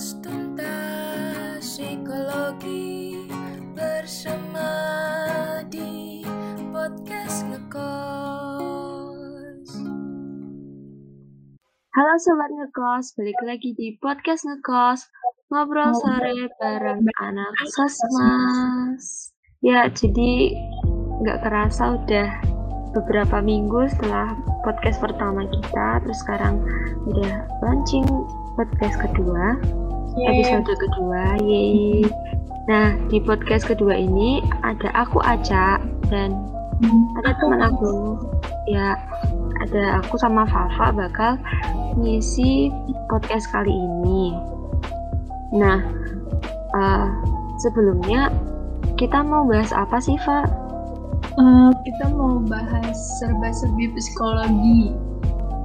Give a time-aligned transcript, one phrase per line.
[0.00, 3.20] Kupas tuntas psikologi
[3.76, 4.72] bersama
[5.68, 6.24] di
[6.72, 8.08] podcast ngekos.
[11.92, 15.04] Halo Sobat Ngekos, balik lagi di podcast Ngekos.
[15.52, 19.36] Ngobrol sore bareng anak sosmas.
[19.60, 20.56] Ya, jadi
[21.20, 22.40] nggak kerasa udah
[22.96, 24.32] beberapa minggu setelah
[24.64, 26.64] podcast pertama kita Terus sekarang
[27.04, 28.08] udah launching
[28.56, 29.60] podcast kedua
[30.18, 32.02] Episode kedua, yeay
[32.66, 35.78] Nah, di podcast kedua ini ada aku Aca
[36.10, 36.34] dan
[37.18, 38.18] ada teman aku
[38.70, 38.94] ya
[39.62, 41.34] ada aku sama Fafa bakal
[41.98, 42.70] ngisi
[43.10, 44.34] podcast kali ini.
[45.54, 45.82] Nah,
[46.74, 47.06] uh,
[47.58, 48.30] sebelumnya
[48.94, 50.46] kita mau bahas apa sih, Fa?
[51.38, 54.94] Uh, kita mau bahas serba-serbi psikologi.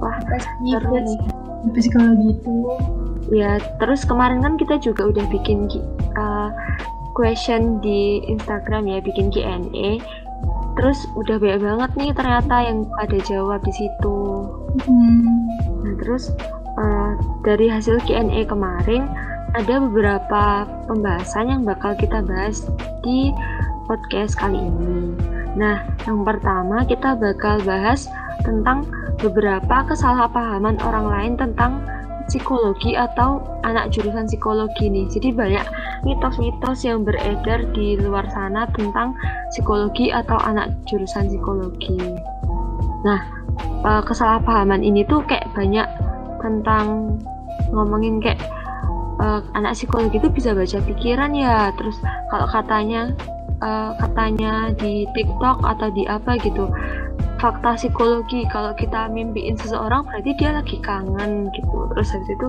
[0.02, 1.20] Wah, Pasti seru nih.
[1.74, 2.56] psikologi itu
[3.32, 5.66] Ya, terus kemarin kan kita juga udah bikin
[6.14, 6.50] uh,
[7.18, 9.98] question di Instagram ya, bikin Q&A.
[10.76, 14.18] Terus udah banyak banget nih ternyata yang pada jawab di situ.
[14.86, 15.48] hmm,
[15.82, 16.30] Nah, terus
[16.76, 19.08] uh, dari hasil Q&A kemarin
[19.56, 22.68] ada beberapa pembahasan yang bakal kita bahas
[23.00, 23.32] di
[23.88, 25.16] podcast kali ini.
[25.56, 28.10] Nah, yang pertama kita bakal bahas
[28.44, 28.84] tentang
[29.16, 31.80] beberapa kesalahpahaman orang lain tentang
[32.26, 35.06] psikologi atau anak jurusan psikologi nih.
[35.10, 35.66] Jadi banyak
[36.02, 39.14] mitos-mitos yang beredar di luar sana tentang
[39.50, 41.98] psikologi atau anak jurusan psikologi.
[43.06, 43.20] Nah,
[43.86, 45.86] eh, kesalahpahaman ini tuh kayak banyak
[46.42, 47.16] tentang
[47.70, 48.42] ngomongin kayak
[49.22, 51.70] eh, anak psikologi itu bisa baca pikiran ya.
[51.78, 51.96] Terus
[52.30, 53.14] kalau katanya
[53.62, 56.66] eh, katanya di TikTok atau di apa gitu
[57.36, 62.48] fakta psikologi kalau kita mimpiin seseorang berarti dia lagi kangen gitu terus habis itu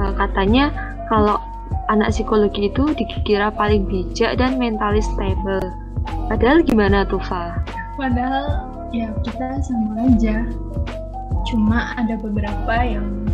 [0.00, 0.72] eh, katanya
[1.12, 1.36] kalau
[1.92, 5.64] anak psikologi itu dikira paling bijak dan mentalis stable
[6.32, 7.52] padahal gimana tuh Fa?
[7.94, 10.46] padahal ya kita sama aja.
[11.50, 13.26] Cuma ada beberapa yang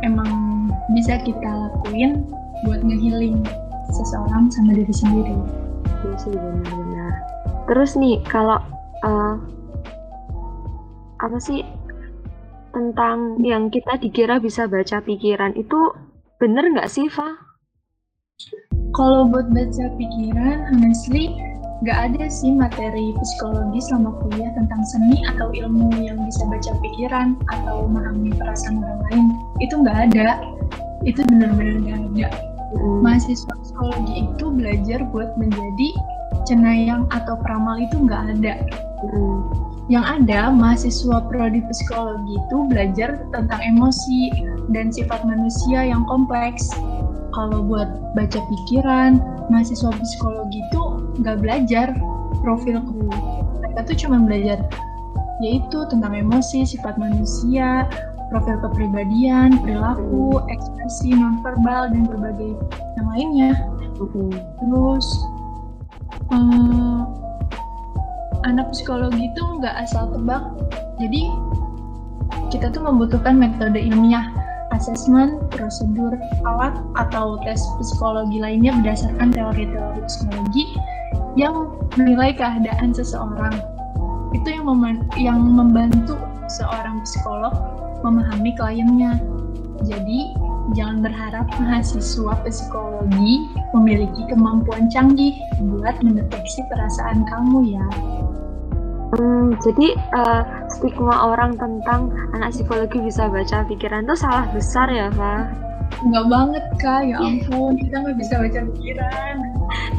[0.00, 2.24] emang bisa kita lakuin
[2.64, 3.44] buat ngehealing
[3.92, 5.36] seseorang sama diri sendiri.
[6.02, 7.12] Iya sih benar-benar.
[7.68, 8.58] Terus nih kalau
[9.04, 9.34] eh,
[11.22, 11.62] apa sih
[12.74, 15.94] tentang yang kita dikira bisa baca pikiran itu
[16.42, 17.52] bener nggak sih Fa?
[18.92, 21.32] Kalau buat baca pikiran, honestly,
[21.80, 27.40] nggak ada sih materi psikologi selama kuliah tentang seni atau ilmu yang bisa baca pikiran
[27.48, 29.26] atau memahami perasaan orang lain.
[29.64, 30.28] Itu nggak ada.
[31.08, 32.28] Itu benar-benar nggak ada.
[32.76, 35.88] Mm, Mahasiswa psikologi itu belajar buat menjadi
[36.44, 38.54] cenayang atau peramal itu nggak ada.
[39.08, 44.30] mm, Yang ada, mahasiswa prodi psikologi itu belajar tentang emosi
[44.70, 46.70] dan sifat manusia yang kompleks.
[47.34, 49.18] Kalau buat baca pikiran,
[49.50, 50.82] mahasiswa psikologi itu
[51.18, 51.96] nggak belajar
[52.46, 52.82] profil
[53.72, 54.60] mereka tuh cuma belajar
[55.40, 57.88] yaitu tentang emosi, sifat manusia,
[58.30, 62.52] profil kepribadian, perilaku, ekspresi nonverbal dan berbagai
[63.00, 63.52] yang lainnya.
[63.98, 65.06] Terus
[66.30, 67.00] eh,
[68.44, 70.42] anak psikologi itu nggak asal tebak.
[70.98, 71.30] Jadi
[72.48, 74.28] kita tuh membutuhkan metode ilmiah,
[74.72, 76.16] asesmen, prosedur,
[76.48, 80.64] alat atau tes psikologi lainnya berdasarkan teori-teori psikologi
[81.36, 83.56] yang menilai keadaan seseorang.
[84.32, 86.16] Itu yang mem- yang membantu
[86.48, 87.52] seorang psikolog
[88.00, 89.20] memahami kliennya.
[89.82, 90.32] Jadi
[90.78, 97.86] jangan berharap mahasiswa psikologi memiliki kemampuan canggih buat mendeteksi perasaan kamu ya.
[99.12, 100.42] Hmm, jadi eh,
[100.72, 105.52] stigma orang tentang anak psikologi bisa baca pikiran itu salah besar ya, Fa?
[106.00, 109.34] Enggak banget kak, ya ampun kita nggak bisa baca pikiran.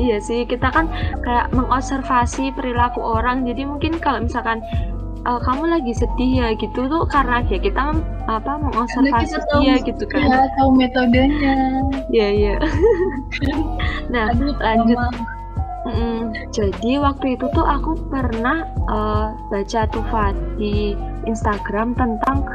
[0.02, 0.90] Iya sih, kita kan
[1.22, 3.46] kayak mengobservasi perilaku orang.
[3.46, 4.66] Jadi mungkin kalau misalkan
[5.30, 7.94] eh, kamu lagi sedih ya gitu tuh karena ya kita
[8.26, 10.26] apa mengobservasi kita tahu, dia gitu kan.
[10.26, 11.56] ya tahu metodenya.
[12.10, 12.56] Iya, iya.
[14.14, 14.98] nah, Aduh, lanjut.
[14.98, 15.33] trauma.
[15.84, 16.32] Mm-mm.
[16.56, 20.04] Jadi waktu itu tuh aku pernah eh, baca tuh
[20.56, 20.96] di
[21.28, 22.48] Instagram tentang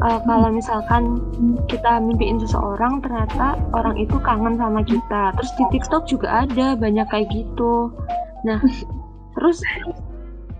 [0.00, 1.20] eh, kalau misalkan
[1.68, 5.36] kita mimpiin seseorang ternyata orang itu kangen sama kita.
[5.36, 7.92] Terus di TikTok juga ada banyak kayak gitu.
[8.48, 8.60] Nah,
[9.36, 9.60] terus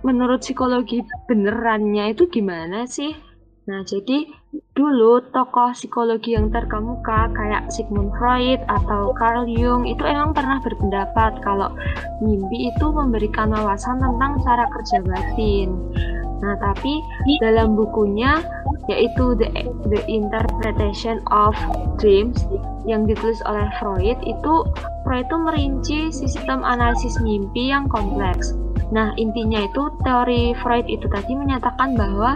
[0.05, 3.17] menurut psikologi benerannya itu gimana sih?
[3.65, 4.29] Nah, jadi
[4.75, 11.39] dulu tokoh psikologi yang terkemuka kayak Sigmund Freud atau Carl Jung itu emang pernah berpendapat
[11.47, 11.71] kalau
[12.19, 15.71] mimpi itu memberikan wawasan tentang cara kerja batin.
[16.41, 17.05] Nah, tapi
[17.39, 18.41] dalam bukunya
[18.89, 19.53] yaitu The,
[19.87, 21.55] The Interpretation of
[22.01, 22.43] Dreams
[22.89, 24.55] yang ditulis oleh Freud itu
[25.05, 28.57] Freud itu merinci sistem analisis mimpi yang kompleks.
[28.91, 32.35] Nah, intinya itu teori Freud itu tadi menyatakan bahwa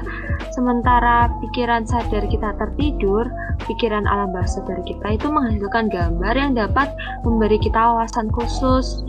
[0.54, 3.26] sementara pikiran sadar kita tertidur,
[3.66, 6.94] pikiran alam bawah sadar kita itu menghasilkan gambar yang dapat
[7.26, 9.02] memberi kita wawasan khusus.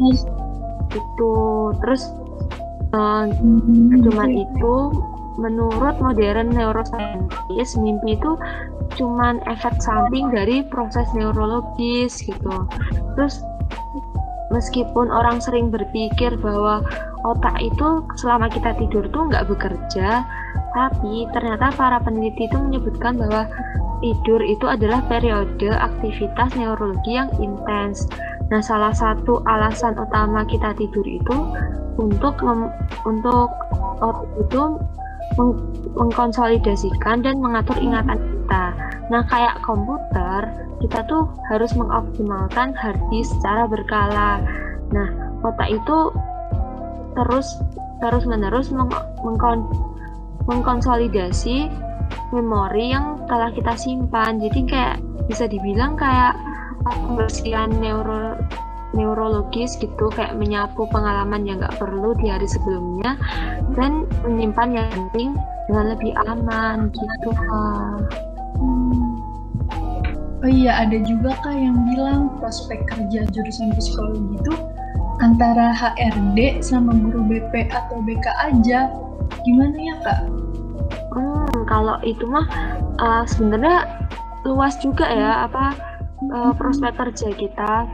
[0.89, 1.33] Itu
[1.85, 2.09] terus
[2.97, 3.29] uh,
[4.01, 4.75] cuman itu
[5.35, 8.39] menurut modern neuroscientist mimpi itu
[8.95, 12.65] cuman efek samping dari proses neurologis gitu.
[13.19, 13.43] Terus
[14.55, 16.79] meskipun orang sering berpikir bahwa
[17.27, 20.23] otak itu selama kita tidur tuh nggak bekerja,
[20.71, 23.43] tapi ternyata para peneliti itu menyebutkan bahwa
[23.99, 28.07] tidur itu adalah periode aktivitas neurologi yang intens.
[28.47, 31.35] Nah, salah satu alasan utama kita tidur itu
[31.99, 32.69] untuk mem,
[33.07, 33.49] untuk
[33.99, 34.63] otak itu
[35.39, 35.51] meng,
[35.95, 38.77] mengkonsolidasikan dan mengatur ingatan kita.
[39.09, 40.53] Nah, kayak komputer,
[40.85, 44.37] kita tuh harus mengoptimalkan hard disk secara berkala.
[44.93, 45.09] Nah,
[45.41, 46.13] otak itu
[47.17, 47.57] terus
[48.05, 48.93] terus menerus meng,
[49.25, 49.65] mengkon,
[50.45, 51.73] mengkonsolidasi
[52.29, 54.37] memori yang telah kita simpan.
[54.37, 56.37] Jadi kayak bisa dibilang kayak
[56.85, 58.37] pembersihan neuro
[58.93, 63.19] neurologis gitu kayak menyapu pengalaman yang nggak perlu di hari sebelumnya
[63.75, 65.35] dan menyimpan yang penting
[65.67, 68.34] dengan lebih aman gitu kak.
[68.55, 69.11] Hmm.
[70.45, 74.53] Oh iya ada juga kak yang bilang prospek kerja jurusan psikologi itu
[75.23, 78.91] antara HRD sama guru BP atau BK aja.
[79.41, 80.19] Gimana ya kak?
[81.15, 82.45] Hmm, kalau itu mah
[82.99, 83.87] uh, sebenarnya
[84.45, 85.73] luas juga ya apa
[86.29, 87.89] uh, prospek kerja kita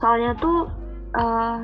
[0.00, 0.72] soalnya tuh
[1.14, 1.62] uh,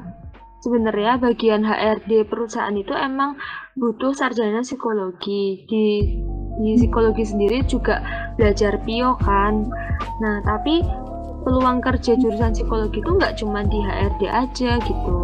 [0.63, 3.39] sebenarnya bagian HRD perusahaan itu emang
[3.79, 6.19] butuh sarjana psikologi di
[6.59, 8.03] di psikologi sendiri juga
[8.35, 9.71] belajar PIO kan.
[10.21, 10.83] Nah tapi
[11.47, 15.17] peluang kerja jurusan psikologi itu nggak cuma di HRD aja gitu.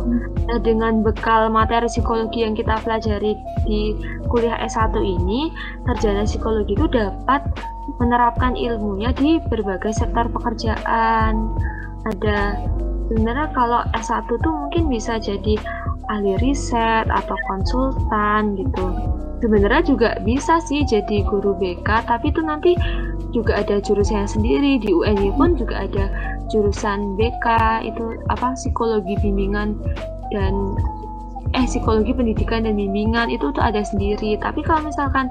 [0.49, 3.35] Nah dengan bekal materi psikologi yang kita pelajari
[3.67, 3.93] di
[4.31, 5.51] kuliah S1 ini
[5.85, 7.45] sarjana psikologi itu dapat
[8.01, 11.53] menerapkan ilmunya di berbagai sektor pekerjaan.
[12.09, 12.63] Ada
[13.11, 15.61] sebenarnya kalau S1 tuh mungkin bisa jadi
[16.09, 18.87] ahli riset atau konsultan gitu
[19.43, 22.79] sebenarnya juga bisa sih jadi guru BK tapi itu nanti
[23.35, 24.79] juga ada jurusannya sendiri.
[24.79, 26.07] Di UNY pun juga ada
[26.49, 27.47] jurusan BK
[27.91, 29.75] itu apa psikologi bimbingan
[30.31, 30.55] dan
[31.55, 34.39] eh psikologi pendidikan dan bimbingan itu tuh ada sendiri.
[34.39, 35.29] Tapi kalau misalkan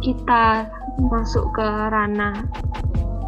[0.00, 0.66] kita
[0.98, 2.48] masuk ke ranah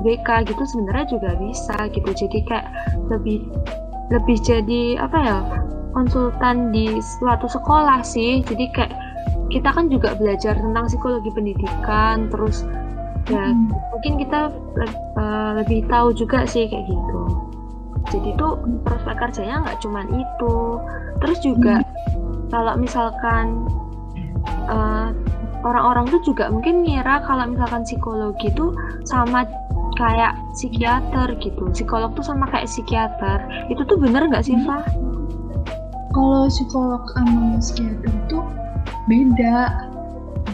[0.01, 2.11] BK gitu sebenarnya juga bisa gitu.
[2.17, 2.67] Jadi kayak
[3.13, 3.45] lebih
[4.13, 5.39] lebih jadi apa ya
[5.93, 8.41] konsultan di suatu sekolah sih.
[8.45, 9.04] Jadi kayak
[9.55, 12.67] kita kan juga belajar tentang psikologi pendidikan terus
[13.31, 13.71] ya hmm.
[13.95, 14.51] mungkin kita
[15.15, 17.21] uh, lebih tahu juga sih kayak gitu
[18.11, 20.57] jadi tuh prospek kerjanya nggak cuman itu
[21.23, 22.51] terus juga hmm.
[22.51, 23.63] kalau misalkan
[24.67, 25.15] uh,
[25.63, 28.75] orang-orang tuh juga mungkin ngira kalau misalkan psikologi itu
[29.07, 29.47] sama
[29.95, 33.39] kayak psikiater gitu psikolog tuh sama kayak psikiater
[33.71, 34.83] itu tuh bener nggak sih Fa?
[36.11, 38.39] Kalau psikolog sama psikiater itu
[39.07, 39.91] beda.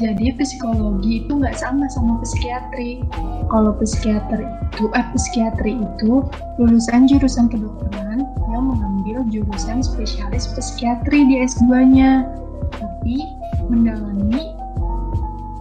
[0.01, 3.05] Jadi psikologi itu nggak sama sama psikiatri.
[3.53, 6.25] Kalau psikiater itu eh psikiatri itu
[6.57, 12.25] lulusan jurusan kedokteran yang mengambil jurusan spesialis psikiatri di S2-nya
[12.71, 13.29] tapi
[13.69, 14.57] mendalami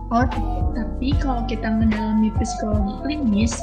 [0.09, 0.25] Oh,
[0.73, 3.53] tapi kalau kita mendalami psikologi klinis,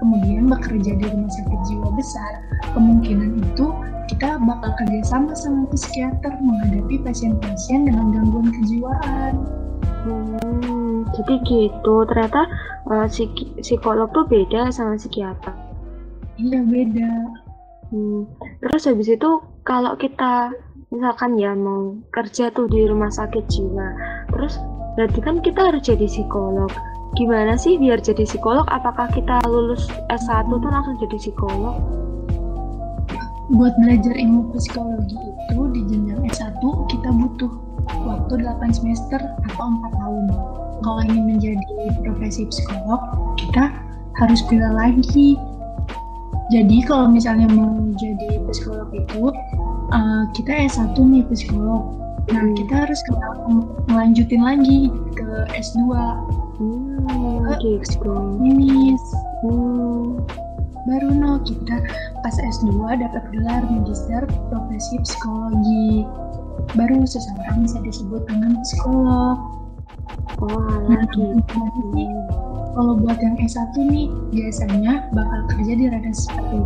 [0.00, 2.32] kemudian bekerja di rumah sakit jiwa besar,
[2.72, 3.68] kemungkinan itu
[4.10, 9.34] kita bakal kerjasama sama psikiater menghadapi pasien-pasien dengan gangguan kejiwaan.
[10.02, 11.94] Hmm, jadi gitu.
[12.10, 12.50] Ternyata
[12.90, 13.30] uh, psik
[13.62, 15.54] psikolog tuh beda sama psikiater.
[16.42, 17.12] Iya beda.
[17.94, 18.26] Hmm.
[18.66, 19.30] Terus habis itu
[19.62, 20.50] kalau kita
[20.90, 23.88] misalkan ya mau kerja tuh di rumah sakit jiwa,
[24.34, 24.58] terus
[24.98, 26.70] Berarti kan kita harus jadi psikolog.
[27.18, 28.66] Gimana sih biar jadi psikolog?
[28.70, 31.78] Apakah kita lulus S1 tuh langsung jadi psikolog?
[33.50, 37.52] Buat belajar ilmu psikologi itu di jenjang S1 kita butuh
[38.06, 40.24] waktu 8 semester atau 4 tahun.
[40.80, 43.02] Kalau ingin menjadi profesi psikolog,
[43.36, 43.74] kita
[44.22, 45.36] harus pilih lagi.
[46.50, 49.34] Jadi kalau misalnya mau jadi psikolog itu,
[49.92, 52.54] uh, kita S1 nih psikolog, Nah, hmm.
[52.62, 53.00] kita harus
[53.90, 55.80] melanjutin lagi ke S2.
[56.60, 57.00] Hmm,
[57.58, 58.12] ke gitu.
[58.44, 58.94] Ini
[59.42, 60.20] hmm.
[60.86, 61.80] baru no kita
[62.20, 62.68] pas S2
[63.00, 64.22] dapat gelar magister
[64.52, 66.04] profesi psikologi.
[66.76, 69.36] Baru seseorang bisa disebut dengan psikolog.
[70.40, 71.06] Oh, Nah,
[72.74, 76.60] kalau buat yang S1 nih, biasanya bakal kerja di rada seperti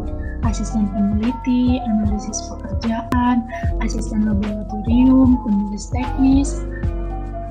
[0.44, 3.48] asisten peneliti, analisis pekerjaan,
[3.80, 6.60] asisten laboratorium, penulis teknis,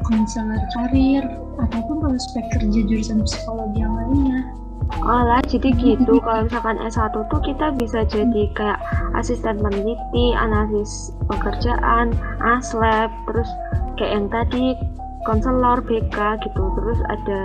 [0.06, 1.26] konselor karir,
[1.58, 4.63] ataupun prospek kerja jurusan psikologi yang lainnya.
[5.02, 6.20] Oh lah, jadi gitu.
[6.26, 8.80] Kalau misalkan S1 tuh kita bisa jadi kayak
[9.18, 13.50] asisten peneliti, analisis pekerjaan, aslab, terus
[13.98, 14.78] kayak yang tadi
[15.26, 16.64] konselor BK gitu.
[16.78, 17.42] Terus ada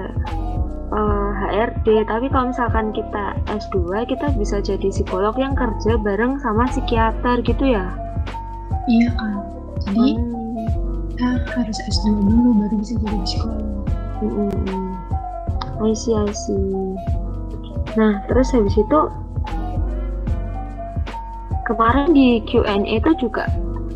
[0.88, 2.04] eh, HRD.
[2.04, 7.64] Tapi kalau misalkan kita S2, kita bisa jadi psikolog yang kerja bareng sama psikiater gitu
[7.76, 7.88] ya.
[8.88, 9.36] Iya kan?
[9.88, 10.66] Jadi Hmm.
[11.12, 13.66] kita harus S2 dulu baru bisa jadi psikolog.
[14.18, 14.90] Mm, mm, mm.
[15.78, 16.98] I see, I see.
[17.96, 19.00] Nah, terus habis itu
[21.68, 23.48] kemarin di Q&A itu juga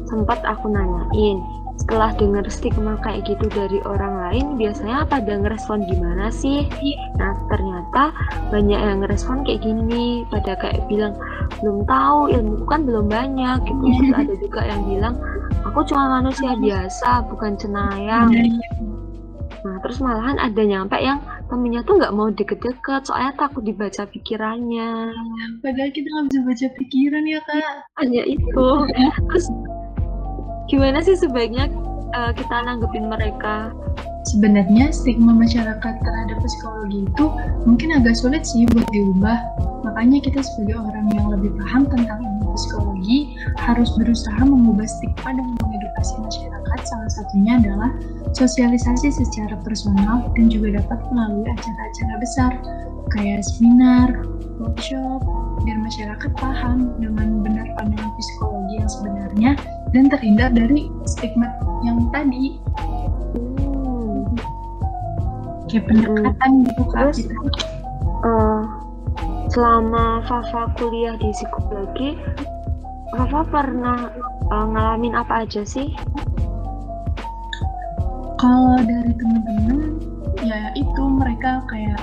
[0.08, 1.40] sempat aku nanyain
[1.80, 6.68] setelah dengar stigma kayak gitu dari orang lain biasanya pada ngerespon gimana sih?
[7.16, 8.12] Nah ternyata
[8.52, 11.16] banyak yang ngerespon kayak gini pada kayak bilang
[11.64, 13.82] belum tahu ilmu kan belum banyak gitu.
[13.88, 15.14] Terus ada juga yang bilang
[15.64, 18.30] aku cuma manusia biasa bukan cenayang.
[19.62, 21.22] Nah, terus malahan ada nyampe yang
[21.52, 25.12] temennya tuh nggak mau deket-deket, soalnya takut dibaca pikirannya.
[25.60, 27.74] Padahal kita nggak bisa baca pikiran ya kak.
[28.00, 28.66] Hanya itu.
[29.28, 29.46] Terus
[30.72, 31.68] gimana sih sebaiknya
[32.16, 33.68] uh, kita nanggepin mereka?
[34.32, 37.24] Sebenarnya stigma masyarakat terhadap psikologi itu
[37.68, 39.36] mungkin agak sulit sih buat diubah.
[39.84, 45.46] Makanya kita sebagai orang yang lebih paham tentang ilmu psikologi harus berusaha mengubah stigma dan
[46.02, 46.78] mengedukasi masyarakat.
[46.82, 47.90] Salah satunya adalah
[48.34, 52.52] sosialisasi secara personal dan juga dapat melalui acara-acara besar
[53.14, 54.08] kayak seminar,
[54.58, 55.20] workshop,
[55.62, 59.50] biar masyarakat paham dengan benar pandangan psikologi yang sebenarnya
[59.92, 61.46] dan terhindar dari stigma
[61.86, 64.28] yang tadi Hmm.
[65.68, 67.16] kayak pendekatan gitu kak Terus?
[67.24, 67.36] gitu.
[68.22, 68.62] Uh,
[69.50, 72.16] selama Fafa kuliah di psikologi,
[73.12, 74.08] Fafa pernah
[74.48, 75.92] uh, ngalamin apa aja sih?
[78.40, 80.00] Kalau dari teman-teman
[80.42, 82.00] ya itu mereka kayak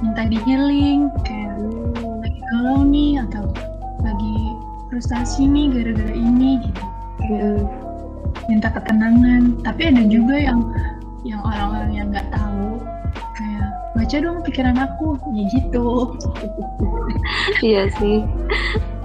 [0.00, 2.24] minta di healing kayak Hmm.
[2.24, 3.44] lagi galau nih atau
[4.00, 4.36] lagi
[4.88, 6.84] frustasi nih gara-gara ini gitu
[7.20, 7.60] Hmm.
[8.48, 10.64] minta ketenangan tapi ada juga yang
[11.20, 12.80] yang orang-orang yang nggak tahu
[13.36, 16.16] kayak baca dong pikiran aku ya gitu
[17.68, 18.24] Iya sih.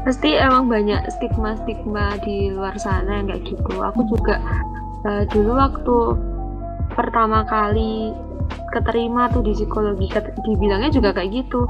[0.05, 3.73] Pasti emang banyak stigma-stigma di luar sana yang kayak gitu.
[3.81, 4.37] Aku juga
[5.03, 5.97] eh, dulu waktu
[6.93, 8.13] pertama kali
[8.69, 10.13] keterima tuh di psikologi,
[10.45, 11.65] dibilangnya juga kayak gitu.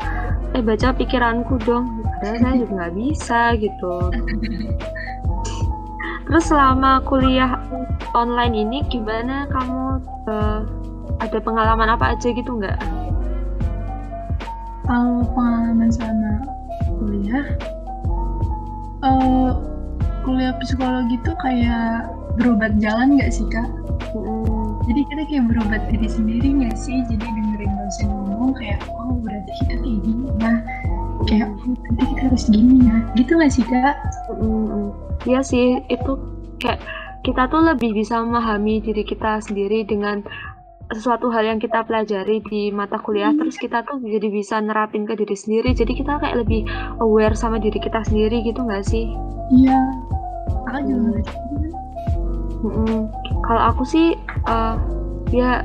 [0.51, 2.03] Eh baca pikiranku dong.
[2.19, 3.95] Padahal saya juga nggak bisa gitu.
[6.25, 7.55] Terus selama kuliah
[8.11, 10.59] online ini gimana kamu eh,
[11.23, 12.75] ada pengalaman apa aja gitu nggak?
[14.85, 16.31] kalau pengalaman selama
[16.85, 17.45] kuliah
[20.45, 22.05] kuliah psikologi tuh kayak
[22.37, 23.65] berobat jalan nggak sih kak
[24.13, 24.77] Hmm.
[24.85, 29.51] jadi kita kayak berobat diri sendiri nggak sih jadi dengerin dosen ngomong kayak oh berarti
[29.65, 30.53] kita kayak gini ya
[31.25, 33.95] kayak oh berarti kita harus gini ya gitu nggak sih kak
[34.37, 34.93] Mm-mm.
[35.25, 36.11] Iya sih, itu
[36.61, 36.77] kayak
[37.25, 40.21] kita tuh lebih bisa memahami diri kita sendiri dengan
[40.93, 45.17] sesuatu hal yang kita pelajari di mata kuliah, terus kita tuh jadi bisa nerapin ke
[45.17, 45.73] diri sendiri.
[45.73, 46.69] Jadi kita kayak lebih
[47.01, 49.09] aware sama diri kita sendiri gitu nggak sih?
[49.53, 49.77] iya
[50.75, 51.19] kakak juga
[52.65, 52.71] Hmm.
[52.71, 53.01] Mm-mm.
[53.45, 54.17] Kalau aku sih,
[54.49, 54.75] eh,
[55.29, 55.61] ya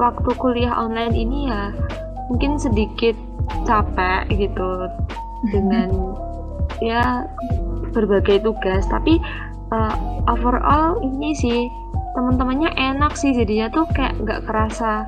[0.00, 1.74] waktu kuliah online ini ya
[2.32, 3.12] mungkin sedikit
[3.68, 4.88] capek gitu
[5.52, 5.90] dengan
[6.78, 7.26] ya
[7.90, 9.18] berbagai tugas tapi
[9.74, 9.92] uh,
[10.30, 11.66] overall ini sih
[12.14, 15.04] teman-temannya enak sih jadinya tuh kayak nggak kerasa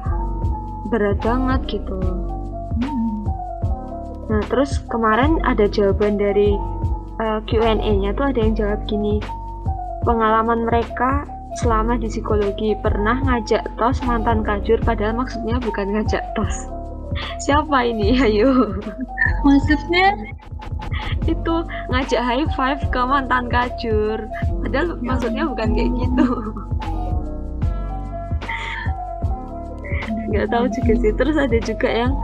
[0.91, 1.97] berat banget gitu
[2.81, 3.25] Hmm.
[4.27, 6.57] nah terus kemarin ada jawaban dari
[7.21, 9.21] uh, Q&A-nya tuh ada yang jawab gini
[10.09, 11.29] pengalaman mereka
[11.61, 16.71] selama di psikologi pernah ngajak tos mantan kajur padahal maksudnya bukan ngajak tos.
[17.45, 18.17] Siapa ini?
[18.25, 18.81] Ayo.
[19.45, 20.15] Maksudnya?
[21.27, 24.25] Itu ngajak high five ke mantan kajur
[24.62, 26.29] padahal Ya maksudnya bukan kayak gitu.
[30.31, 31.12] Nggak tahu juga sih.
[31.19, 32.15] Terus ada juga yang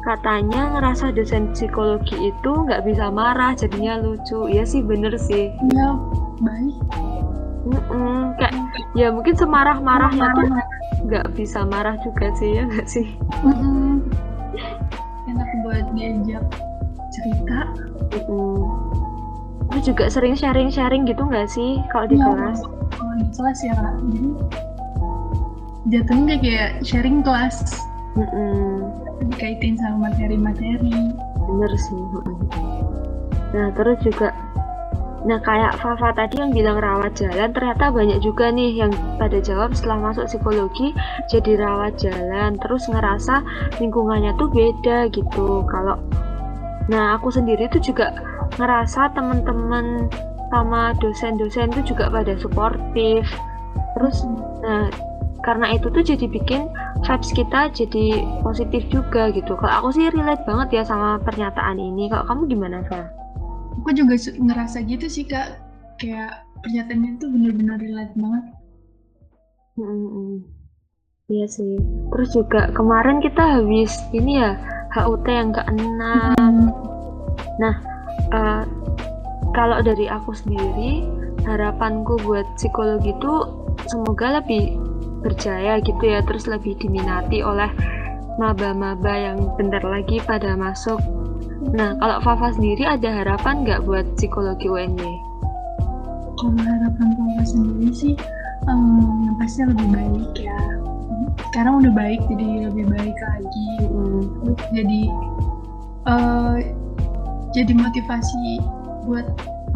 [0.00, 5.88] katanya ngerasa dosen psikologi itu nggak bisa marah jadinya lucu ya sih bener sih ya
[6.40, 6.76] baik
[7.60, 8.56] Mm-mm, kayak
[8.96, 10.48] ya mungkin semarah marahnya tuh
[11.04, 13.06] nggak bisa marah juga sih ya nggak sih
[13.44, 14.00] Mm-mm.
[15.28, 16.44] enak buat diajak
[17.12, 17.68] cerita
[18.16, 18.64] Mm-mm.
[19.70, 22.26] Terus juga sering sharing-sharing gitu nggak sih kalau di Iya.
[22.26, 22.58] kelas
[22.90, 24.30] kalau di kelas ya kak jadi
[25.92, 27.56] jatuhnya kayak sharing kelas
[28.16, 28.79] Mm-mm.
[29.28, 31.12] Dikaitin sama materi-materi.
[31.44, 32.00] Bener sih
[33.50, 34.30] nah terus juga
[35.20, 38.88] nah kayak Fafa tadi yang bilang rawat jalan ternyata banyak juga nih yang
[39.20, 40.96] pada jawab setelah masuk psikologi
[41.28, 43.44] jadi rawat jalan terus ngerasa
[43.76, 45.66] lingkungannya tuh beda gitu.
[45.68, 46.00] Kalau
[46.88, 48.16] nah aku sendiri tuh juga
[48.56, 50.08] ngerasa temen-temen
[50.48, 53.28] sama dosen-dosen tuh juga pada suportif.
[53.98, 54.24] Terus
[54.64, 54.88] nah
[55.40, 56.68] karena itu tuh jadi bikin
[57.04, 58.04] vibes kita jadi
[58.44, 62.84] positif juga gitu kalau aku sih relate banget ya sama pernyataan ini kalau kamu gimana
[62.88, 63.08] Fa?
[63.80, 65.56] aku juga ngerasa gitu sih kak
[65.96, 68.44] kayak pernyataannya tuh bener-bener relate banget
[69.80, 70.44] Mm-mm.
[71.30, 71.78] Iya sih.
[72.10, 74.58] Terus juga kemarin kita habis ini ya
[74.98, 76.74] HUT yang keenam.
[77.62, 77.74] Nah,
[78.34, 78.62] eh,
[79.54, 81.06] kalau dari aku sendiri
[81.46, 83.32] harapanku buat psikologi itu
[83.86, 84.74] semoga lebih
[85.20, 87.68] berjaya gitu ya, terus lebih diminati oleh
[88.40, 91.00] maba-maba yang bentar lagi pada masuk.
[91.76, 95.30] Nah, kalau Fafa sendiri ada harapan nggak buat psikologi UNY?
[96.40, 98.14] kalau harapan papa sendiri sih
[98.64, 100.60] em, yang pasti lebih baik ya.
[101.52, 103.70] Sekarang udah baik jadi lebih baik lagi.
[103.92, 105.00] Mm, Terus jadi
[106.08, 106.56] eh,
[107.52, 108.44] jadi motivasi
[109.04, 109.26] buat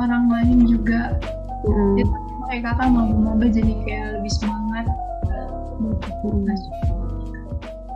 [0.01, 1.21] orang lain juga.
[1.69, 2.13] Mm, Jadi,
[2.45, 4.64] kayak kakak mau maba jadi kayak lebih semangat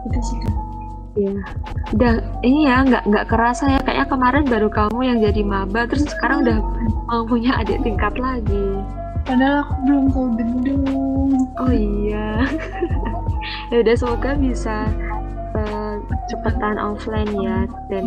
[0.08, 0.56] itu sih kak
[1.18, 1.34] Iya.
[1.98, 2.12] Udah
[2.46, 6.46] ini ya nggak nggak kerasa ya kayaknya kemarin baru kamu yang jadi maba terus sekarang
[6.46, 6.62] udah
[7.10, 8.78] mau punya adik tingkat lagi.
[9.26, 12.46] padahal aku belum tahu gedung Oh iya.
[13.74, 14.86] ya udah semoga bisa
[15.58, 15.94] eh,
[16.30, 18.04] cepetan offline ya dan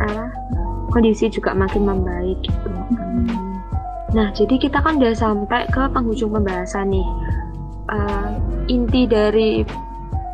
[0.00, 0.32] apa
[0.96, 2.68] kondisi juga makin membaik gitu.
[4.10, 7.06] Nah, jadi kita kan udah sampai ke penghujung pembahasan nih.
[7.90, 8.30] Eh,
[8.70, 9.66] inti dari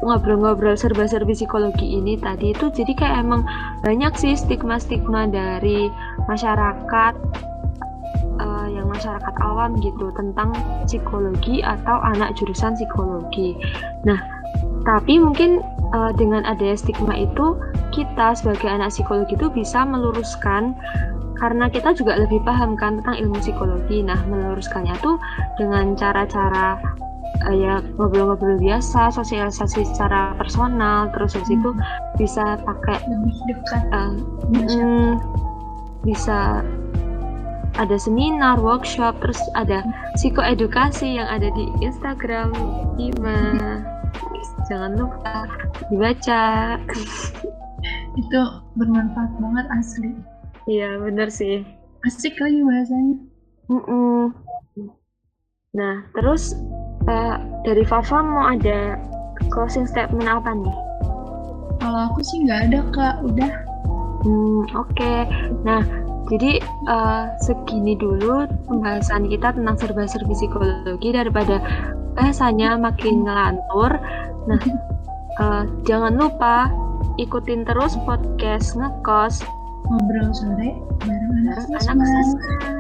[0.05, 3.49] ngobrol-ngobrol serba-serbi psikologi ini tadi itu jadi kayak emang
[3.81, 5.89] banyak sih stigma-stigma dari
[6.29, 7.15] masyarakat
[8.37, 10.53] eh, yang masyarakat awam gitu tentang
[10.85, 13.57] psikologi atau anak jurusan psikologi.
[14.05, 14.21] Nah,
[14.85, 15.65] tapi mungkin
[15.97, 17.57] eh, dengan adanya stigma itu
[17.97, 20.77] kita sebagai anak psikologi itu bisa meluruskan
[21.41, 24.05] karena kita juga lebih paham kan tentang ilmu psikologi.
[24.05, 25.17] Nah, meluruskannya tuh
[25.57, 26.81] dengan cara-cara
[27.53, 31.71] ya ngobrol-ngobrol biasa, sosialisasi secara personal, terus habis itu
[32.17, 33.83] bisa pakai lebih dekat
[34.51, 35.13] masyarakat mm,
[36.07, 36.63] bisa
[37.77, 39.85] ada seminar, workshop, terus ada
[40.17, 42.57] psikoedukasi yang ada di Instagram
[42.97, 43.41] Ima.
[44.67, 45.45] Jangan lupa
[45.93, 46.77] dibaca.
[48.17, 48.41] itu
[48.81, 50.11] bermanfaat banget asli
[50.65, 51.63] Iya, bener sih.
[52.09, 53.17] asik lagi bahasanya
[53.69, 54.33] Mm-mm.
[55.77, 56.57] Nah, terus
[57.09, 58.99] eh, dari Fafa mau ada
[59.51, 60.77] closing statement apa nih?
[61.77, 63.53] kalau aku sih nggak ada kak udah
[64.27, 65.15] Hmm, oke.
[65.63, 65.87] Nah,
[66.27, 71.63] jadi eh, segini dulu pembahasan kita tentang serba-serbi psikologi daripada
[72.19, 73.95] bahasanya makin ngelantur.
[74.51, 74.59] Nah,
[75.43, 76.75] eh, jangan lupa
[77.23, 79.47] ikutin terus podcast ngekos
[79.87, 80.75] ngobrol sore
[81.07, 82.75] bareng anak anak.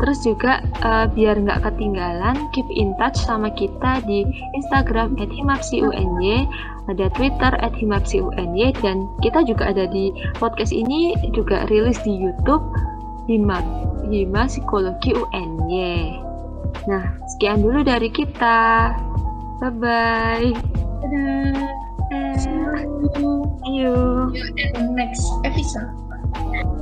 [0.00, 4.24] Terus juga eh, biar nggak ketinggalan, keep in touch sama kita di
[4.56, 6.48] Instagram @himapsiuny,
[6.88, 10.10] ada Twitter @himapsiuny, dan kita juga ada di
[10.40, 12.64] podcast ini juga rilis di YouTube
[13.28, 13.60] Hima
[14.08, 16.18] Hima Psikologi UNY.
[16.88, 17.04] Nah,
[17.36, 18.96] sekian dulu dari kita.
[19.60, 20.50] Bye bye.
[21.04, 21.80] Dadah.
[22.40, 22.74] See you
[23.62, 24.32] See you.
[24.56, 26.79] in the next episode.